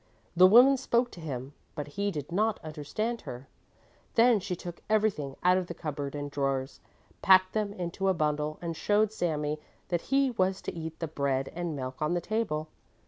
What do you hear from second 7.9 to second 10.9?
a bundle and showed Sami that he was to